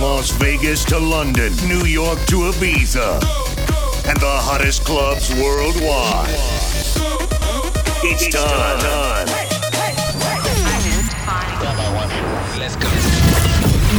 Las 0.00 0.30
Vegas 0.32 0.84
to 0.86 0.98
London, 0.98 1.52
New 1.68 1.84
York 1.84 2.18
to 2.26 2.50
Ibiza, 2.50 3.14
and 4.08 4.20
the 4.20 4.36
hottest 4.46 4.84
clubs 4.84 5.32
worldwide. 5.34 6.28
It's 8.02 8.28
time. 8.28 9.26
Let's 12.58 12.76
go. 12.76 12.88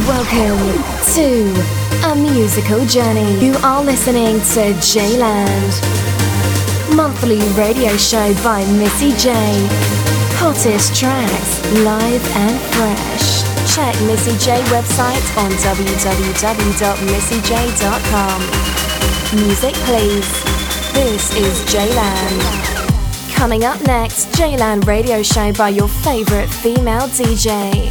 Welcome 0.06 0.82
to 1.14 2.10
a 2.10 2.14
musical 2.14 2.84
journey. 2.86 3.44
You 3.44 3.54
are 3.62 3.82
listening 3.82 4.38
to 4.54 4.74
JayLand, 4.80 5.72
monthly 6.94 7.40
radio 7.56 7.96
show 7.96 8.34
by 8.44 8.64
Missy 8.72 9.12
Jay. 9.16 9.66
Hottest 10.38 10.94
tracks, 10.94 11.60
live 11.82 12.24
and 12.36 12.60
fresh. 12.74 13.37
Check 13.78 13.94
Missy 14.08 14.34
Jay 14.44 14.60
website 14.74 15.22
on 15.38 15.52
www.missyjay.com. 15.52 18.40
Music 19.46 19.74
please. 19.86 20.28
This 20.92 21.30
is 21.36 21.62
JayLand. 21.72 22.42
Coming 23.32 23.64
up 23.64 23.80
next, 23.82 24.32
JayLand 24.32 24.88
radio 24.88 25.22
show 25.22 25.52
by 25.52 25.68
your 25.68 25.86
favorite 25.86 26.48
female 26.48 27.06
DJ. 27.06 27.88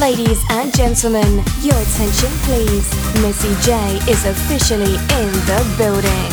Ladies 0.00 0.44
and 0.50 0.72
gentlemen, 0.72 1.42
your 1.62 1.74
attention 1.74 2.30
please. 2.46 2.88
Missy 3.20 3.56
Jay 3.62 3.98
is 4.08 4.24
officially 4.24 4.94
in 4.94 5.32
the 5.48 5.64
building. 5.76 6.30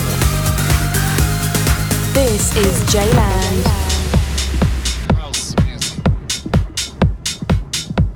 This 2.14 2.56
is 2.56 2.84
JayLand. 2.94 3.93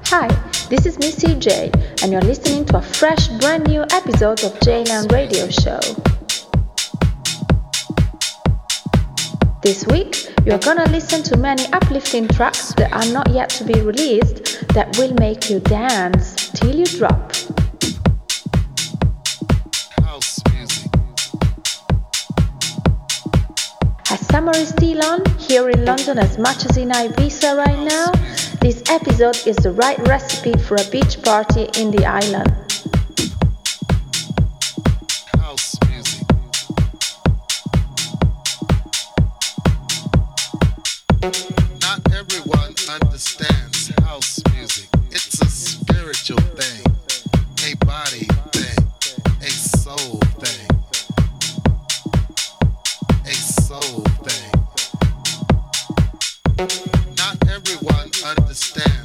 Hi, 0.09 0.29
this 0.69 0.85
is 0.85 0.97
Missy 0.99 1.35
Jay, 1.35 1.69
and 2.01 2.13
you're 2.13 2.21
listening 2.21 2.63
to 2.67 2.77
a 2.77 2.81
fresh, 2.81 3.27
brand 3.39 3.67
new 3.67 3.81
episode 3.91 4.41
of 4.45 4.53
JayLand 4.61 5.11
Radio 5.11 5.49
Show. 5.49 5.81
This 9.61 9.85
week, 9.87 10.31
you're 10.45 10.59
gonna 10.59 10.89
listen 10.91 11.23
to 11.23 11.35
many 11.35 11.65
uplifting 11.73 12.29
tracks 12.29 12.73
that 12.75 12.93
are 12.93 13.11
not 13.11 13.31
yet 13.31 13.49
to 13.59 13.65
be 13.65 13.81
released 13.81 14.65
that 14.69 14.97
will 14.97 15.13
make 15.15 15.49
you 15.49 15.59
dance 15.59 16.51
till 16.51 16.73
you 16.73 16.85
drop. 16.85 17.33
As 24.09 24.25
summer 24.27 24.55
is 24.55 24.69
still 24.69 25.03
on, 25.03 25.25
here 25.37 25.69
in 25.69 25.83
London 25.83 26.17
as 26.17 26.37
much 26.37 26.63
as 26.63 26.77
in 26.77 26.91
Ibiza 26.91 27.57
right 27.57 27.83
now, 27.83 28.13
this 28.67 28.83
episode 28.89 29.47
is 29.47 29.55
the 29.55 29.71
right 29.71 29.97
recipe 30.09 30.51
for 30.59 30.75
a 30.75 30.83
beach 30.91 31.23
party 31.23 31.69
in 31.79 31.89
the 31.89 32.05
island. 32.05 32.51
Not 41.79 42.01
everyone 42.11 42.75
understands 42.89 43.89
house 44.03 44.41
music. 44.53 44.89
It's 45.11 45.39
a 45.41 45.45
spiritual 45.45 46.41
thing, 46.59 46.83
a 47.63 47.73
body 47.85 48.27
thing, 48.51 48.79
a 49.39 49.49
soul 49.49 50.19
thing, 50.43 50.67
a 53.25 53.33
soul 53.33 54.03
thing. 54.27 54.51
Not 57.15 57.37
everyone 57.47 58.06
understands 58.35 58.96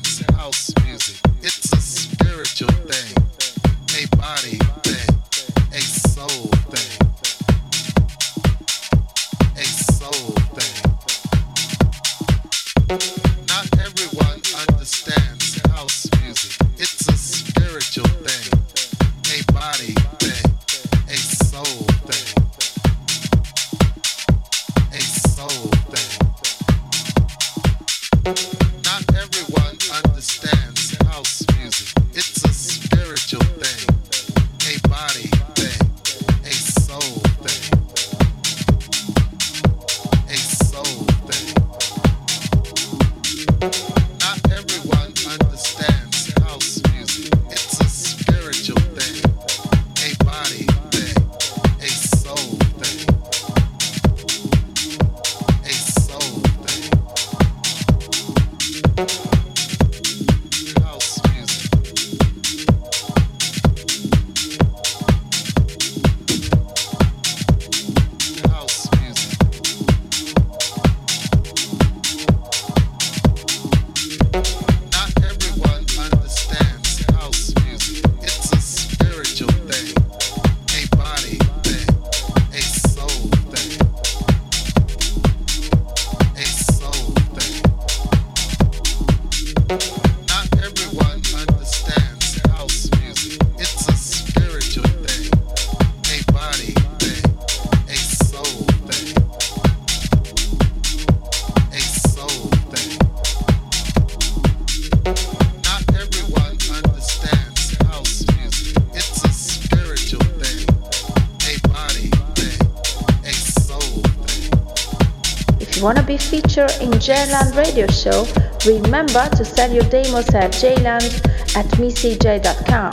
To 115.83 116.03
be 116.05 116.17
featured 116.17 116.70
in 116.81 116.91
JayLand 116.93 117.57
Radio 117.57 117.89
Show, 117.89 118.25
remember 118.65 119.29
to 119.37 119.45
send 119.45 119.75
your 119.75 119.83
demos 119.91 120.33
at 120.33 120.53
jland 120.53 121.27
at 121.57 121.67
missyjay.com. 121.77 122.93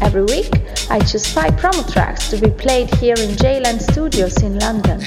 Every 0.00 0.22
week, 0.22 0.50
I 0.88 1.00
choose 1.00 1.26
five 1.26 1.54
promo 1.54 1.92
tracks 1.92 2.30
to 2.30 2.38
be 2.38 2.48
played 2.48 2.94
here 2.94 3.16
in 3.18 3.36
JayLand 3.36 3.82
Studios 3.82 4.40
in 4.40 4.58
London. 4.60 5.00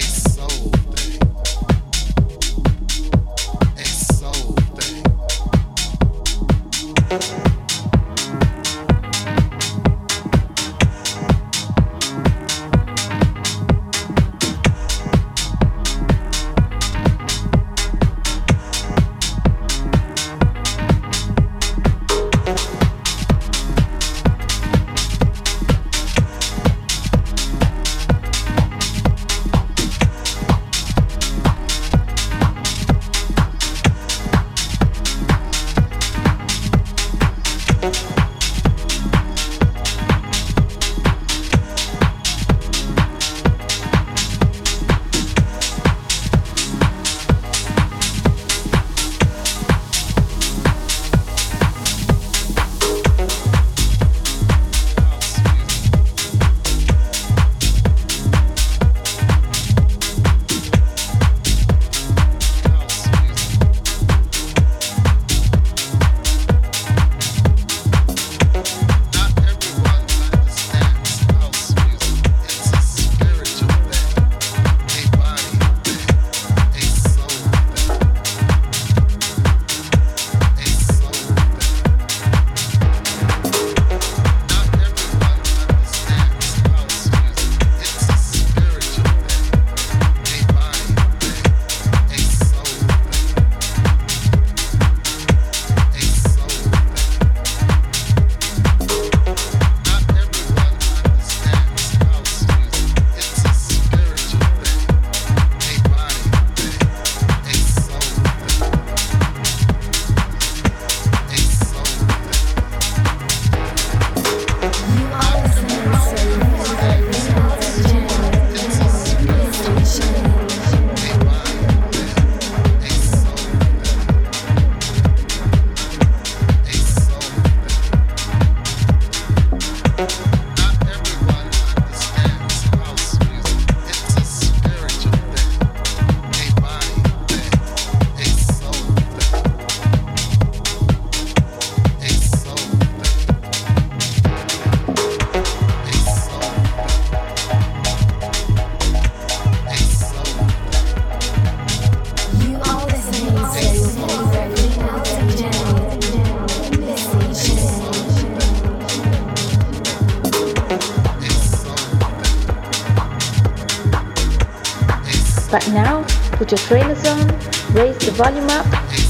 Volume 168.15 168.50
up, 168.50 168.65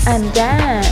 and 0.07 0.33
dance. 0.33 0.84